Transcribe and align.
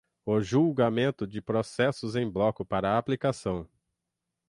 o 0.25 0.41
julgamento 0.41 1.27
de 1.27 1.39
processos 1.39 2.15
em 2.15 2.27
bloco 2.27 2.65
para 2.65 2.97
aplicação 2.97 3.69